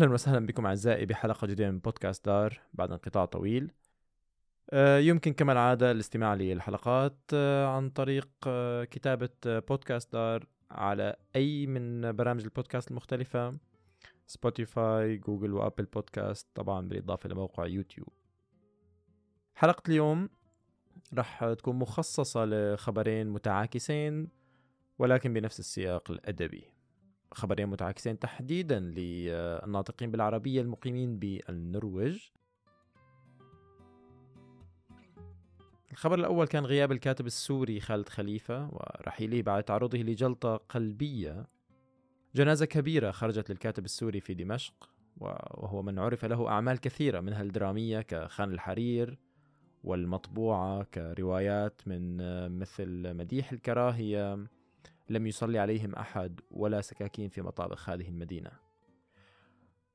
[0.00, 3.72] أهلا وسهلا بكم أعزائي بحلقة جديدة من بودكاست دار بعد انقطاع طويل.
[4.70, 11.66] آه، يمكن كما العادة الاستماع للحلقات آه، عن طريق آه، كتابة بودكاست دار على أي
[11.66, 13.56] من برامج البودكاست المختلفة
[14.26, 18.12] سبوتيفاي جوجل وأبل بودكاست طبعا بالإضافة لموقع يوتيوب.
[19.54, 20.28] حلقة اليوم
[21.14, 24.28] رح تكون مخصصة لخبرين متعاكسين
[24.98, 26.79] ولكن بنفس السياق الأدبي.
[27.32, 32.18] خبرين متعاكسين تحديدا للناطقين بالعربية المقيمين بالنرويج.
[35.92, 41.46] الخبر الأول كان غياب الكاتب السوري خالد خليفة ورحيله بعد تعرضه لجلطة قلبية.
[42.34, 48.00] جنازة كبيرة خرجت للكاتب السوري في دمشق وهو من عرف له أعمال كثيرة منها الدرامية
[48.00, 49.18] كخان الحرير
[49.84, 52.16] والمطبوعة كروايات من
[52.58, 54.46] مثل مديح الكراهية.
[55.10, 58.50] لم يصلي عليهم أحد ولا سكاكين في مطابخ هذه المدينة.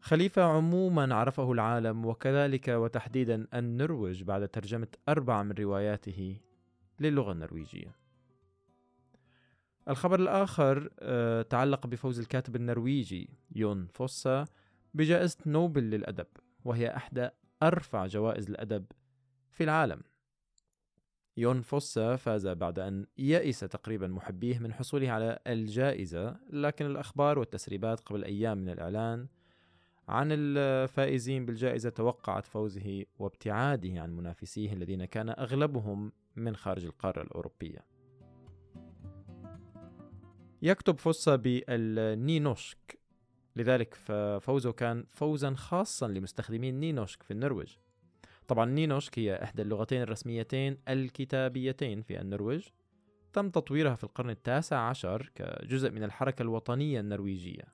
[0.00, 6.36] خليفة عموما عرفه العالم وكذلك وتحديدا النرويج بعد ترجمة أربع من رواياته
[7.00, 7.94] للغة النرويجية.
[9.88, 14.44] الخبر الآخر آه، تعلق بفوز الكاتب النرويجي يون فوسا
[14.94, 16.26] بجائزة نوبل للأدب
[16.64, 17.28] وهي إحدى
[17.62, 18.84] أرفع جوائز الأدب
[19.50, 20.02] في العالم.
[21.36, 26.36] يون فوسا فاز بعد أن يئس تقريبا محبيه من حصوله على الجائزة.
[26.50, 29.26] لكن الأخبار والتسريبات قبل أيام من الإعلان
[30.08, 37.84] عن الفائزين بالجائزة توقعت فوزه وابتعاده عن منافسيه الذين كان أغلبهم من خارج القارة الأوروبية.
[40.62, 43.00] يكتب فوسا بالنينوشك.
[43.56, 47.72] لذلك ففوزه كان فوزا خاصا لمستخدمين نينوشك في النرويج.
[48.50, 52.68] طبعا نينوشك هي إحدى اللغتين الرسميتين الكتابيتين في النرويج.
[53.32, 57.64] تم تطويرها في القرن التاسع عشر كجزء من الحركة الوطنية النرويجية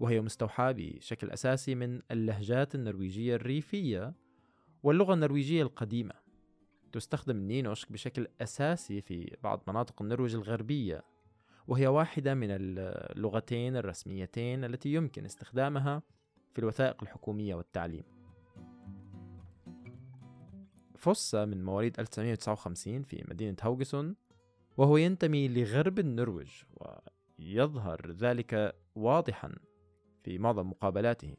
[0.00, 4.14] وهي مستوحاة بشكل أساسي من اللهجات النرويجية الريفية
[4.82, 6.14] واللغة النرويجية القديمة.
[6.92, 11.04] تستخدم النينوشك بشكل أساسي في بعض مناطق النرويج الغربية
[11.68, 16.02] وهي واحدة من اللغتين الرسميتين التي يمكن استخدامها
[16.52, 18.15] في الوثائق الحكومية والتعليم.
[21.06, 24.16] فوسا من مواليد 1959 في مدينة هوجسون
[24.76, 26.50] وهو ينتمي لغرب النرويج
[27.38, 29.54] ويظهر ذلك واضحا
[30.24, 31.36] في معظم مقابلاته.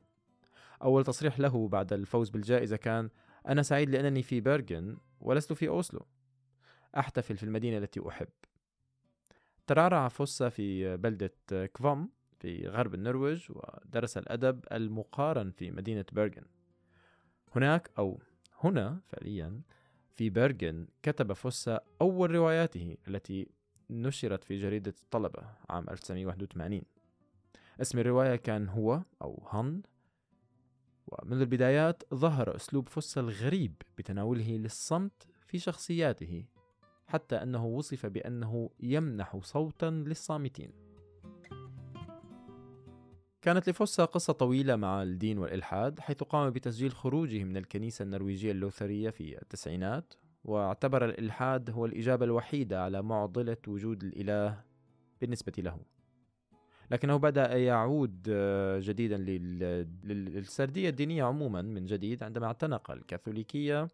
[0.83, 3.09] أول تصريح له بعد الفوز بالجائزة كان
[3.47, 6.05] أنا سعيد لأنني في بيرغن ولست في أوسلو.
[6.97, 8.29] أحتفل في المدينة التي أحب.
[9.67, 16.45] ترعرع فوسا في بلدة كفوم في غرب النرويج ودرس الأدب المقارن في مدينة بيرغن
[17.55, 18.19] هناك أو
[18.63, 19.61] هنا فعليا
[20.15, 23.47] في بيرغن كتب فوسا أول رواياته التي
[23.89, 26.81] نشرت في جريدة الطلبة عام 1981
[27.81, 29.81] اسم الرواية كان هو أو هن
[31.07, 36.45] ومنذ البدايات ظهر أسلوب فوسا الغريب بتناوله للصمت في شخصياته
[37.07, 40.86] حتى أنه وصف بأنه يمنح صوتا للصامتين.
[43.41, 49.09] كانت لفوسا قصة طويلة مع الدين والإلحاد حيث قام بتسجيل خروجه من الكنيسة النرويجية اللوثرية
[49.09, 54.63] في التسعينات واعتبر الإلحاد هو الإجابة الوحيدة على معضلة وجود الإله
[55.21, 55.79] بالنسبة له.
[56.91, 59.17] لكنه بدأ يعود آه، جديدا
[60.03, 63.87] للسردية الدينية عموما من جديد عندما اعتنق الكاثوليكية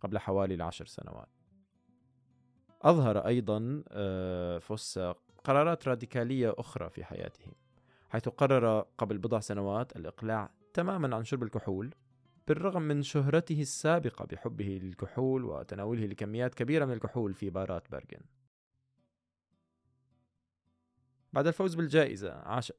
[0.00, 1.28] قبل حوالي العشر سنوات.
[2.82, 5.14] أظهر أيضا آه، فوسا
[5.44, 7.46] قرارات راديكالية أخرى في حياته.
[8.10, 11.94] حيث قرر قبل بضع سنوات الإقلاع تماما عن شرب الكحول
[12.48, 18.20] بالرغم من شهرته السابقة بحبه للكحول وتناوله لكميات كبيرة من الكحول في بارات برغن
[21.32, 22.76] بعد الفوز بالجائزة عاشت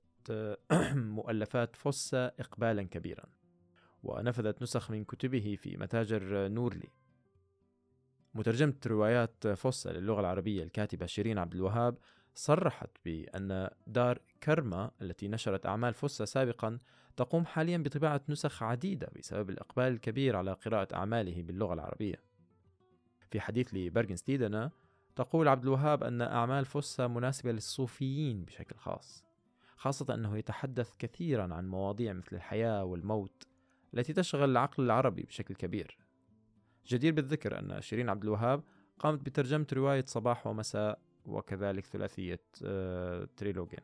[0.96, 3.26] مؤلفات فوسا إقبالا كبيرا
[4.04, 6.90] ونفذت نسخ من كتبه في متاجر نورلي.
[8.34, 11.98] مترجمة روايات فوسا للغة العربية الكاتبة شيرين عبد الوهاب
[12.34, 16.80] صرحت بأن دار كرما التي نشرت أعمال فوسا سابقا
[17.18, 22.24] تقوم حاليا بطباعة نسخ عديدة بسبب الإقبال الكبير على قراءة أعماله باللغة العربية.
[23.32, 24.72] في حديث لبرغن ستيدنا
[25.16, 29.24] تقول عبد الوهاب أن أعمال فوسا مناسبة للصوفيين بشكل خاص
[29.76, 33.48] خاصة أنه يتحدث كثيرا عن مواضيع مثل الحياة والموت
[33.94, 35.98] التي تشغل العقل العربي بشكل كبير.
[36.88, 38.64] جدير بالذكر أن شيرين عبد الوهاب
[39.00, 43.80] قامت بترجمة رواية صباح ومساء وكذلك ثلاثية آه، تريلوجين.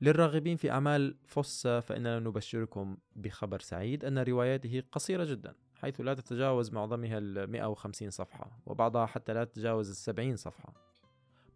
[0.00, 6.72] للراغبين في أعمال فوسا فإننا نبشركم بخبر سعيد أن رواياته قصيرة جدا حيث لا تتجاوز
[6.72, 10.72] معظمها ال 150 صفحة وبعضها حتى لا تتجاوز ال 70 صفحة.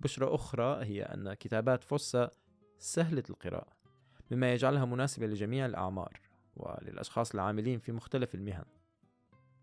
[0.01, 2.31] بشرة أخرى هي أن كتابات فوسا
[2.79, 3.73] سهلة القراءة
[4.31, 6.21] مما يجعلها مناسبة لجميع الأعمار
[6.57, 8.65] وللأشخاص العاملين في مختلف المهن.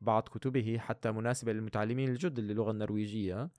[0.01, 3.49] بعض كتبه حتى مناسبة للمتعلمين الجدد للغة النرويجية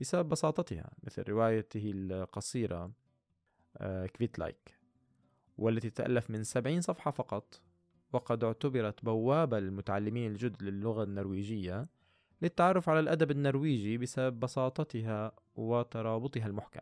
[0.00, 2.92] بسبب بساطتها مثل روايته القصيرة
[4.14, 4.78] كفيت آه، لايك
[5.58, 7.60] والتي تألف من سبعين صفحة فقط
[8.12, 11.88] وقد اعتبرت بوابة للمتعلمين الجدد للغة النرويجية
[12.42, 16.80] للتعرف على الأدب النرويجي بسبب بساطتها وترابطها المحكم.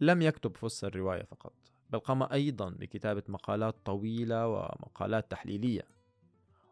[0.00, 1.52] لم يكتب فص الرواية فقط
[1.90, 5.99] بل قام أيضا بكتابة مقالات طويلة ومقالات تحليلية.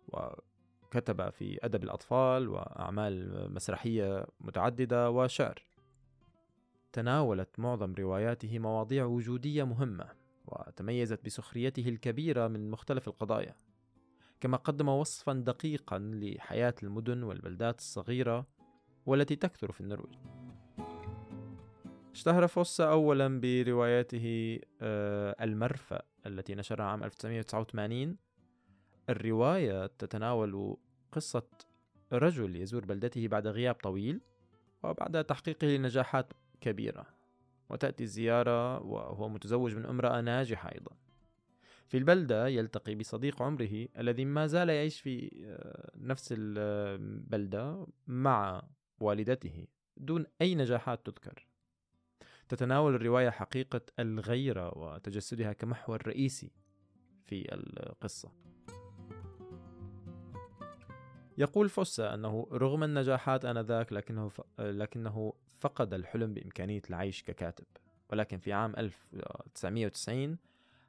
[0.08, 5.62] وكتب في أدب الأطفال وأعمال مسرحية متعددة وشعر.
[6.92, 10.08] تناولت معظم رواياته مواضيع وجودية مهمة
[10.46, 13.54] وتميزت بسخريته الكبيرة من مختلف القضايا.
[14.40, 18.46] كما قدم وصفا دقيقا لحياة المدن والبلدات الصغيرة
[19.06, 20.14] والتي تكثر في النرويج.
[22.18, 28.16] اشتهر فوسا أولا برواياته آه، المرفأ التي نشرها عام 1989
[29.08, 30.76] الرواية تتناول
[31.12, 31.48] قصة
[32.12, 34.20] رجل يزور بلدته بعد غياب طويل
[34.82, 37.06] وبعد تحقيقه لنجاحات كبيرة
[37.70, 40.96] وتأتي الزيارة وهو متزوج من امرأة ناجحة أيضا.
[41.88, 48.62] في البلدة يلتقي بصديق عمره الذي ما زال يعيش في آه، نفس البلدة مع
[49.00, 49.66] والدته
[49.96, 51.46] دون أي نجاحات تذكر.
[52.48, 56.52] تتناول الرواية حقيقة الغيرة وتجسدها كمحور رئيسي
[57.26, 58.32] في القصة.
[61.38, 64.30] يقول فوسا أنه رغم النجاحات آنذاك لكنه.
[64.58, 67.66] لكنه فقد الحلم بإمكانية العيش ككاتب
[68.10, 70.38] ولكن في عام 1990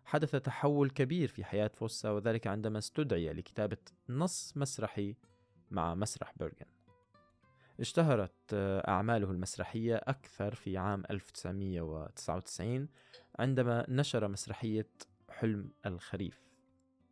[0.05, 3.77] حدث تحول كبير في حياة فوسا وذلك عندما استدعي لكتابة
[4.09, 5.15] نص مسرحي
[5.71, 6.65] مع مسرح بيرغن
[7.79, 8.53] اشتهرت
[8.87, 12.87] أعماله المسرحية أكثر في عام 1999
[13.39, 14.89] عندما نشر مسرحية
[15.29, 16.48] حلم الخريف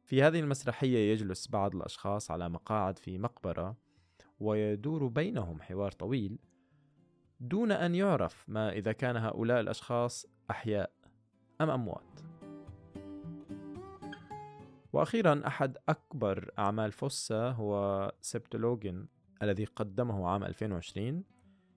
[0.07, 3.77] في هذه المسرحية يجلس بعض الأشخاص على مقاعد في مقبرة
[4.39, 6.39] ويدور بينهم حوار طويل
[7.39, 10.91] دون أن يعرف ما إذا كان هؤلاء الأشخاص أحياء
[11.61, 12.19] أم أموات.
[14.93, 19.07] وأخيرا أحد أكبر أعمال فوسا هو سبتولوجين
[19.43, 21.23] الذي قدمه عام 2020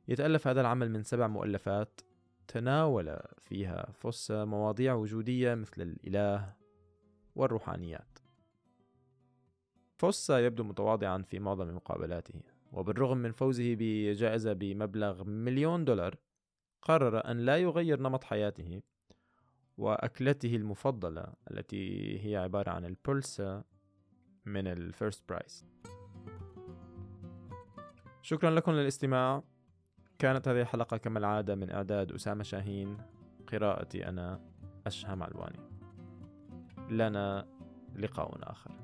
[0.09, 2.01] يتألف هذا العمل من سبع مؤلفات
[2.49, 6.55] تناول فيها فوسا مواضيع وجودية مثل الإله
[7.35, 8.10] والروحانيات.
[10.01, 12.41] فوسا يبدو متواضعا في معظم مقابلاته
[12.73, 16.15] وبالرغم من فوزه بجائزة بمبلغ مليون دولار
[16.83, 18.83] قرر أن لا يغير نمط حياته
[19.79, 23.65] وأكلته المفضلة التي هي عبارة عن ال pølsa
[24.45, 25.65] من ال First Price
[28.23, 29.43] شكرا لكم للاستماع.
[30.19, 32.97] كانت هذه الحلقة كما العادة من إعداد أسامة شاهين
[33.53, 34.41] قراءتي أنا
[34.87, 35.61] أشهم علواني
[36.91, 37.47] لنا
[37.97, 38.80] لقاء آخر.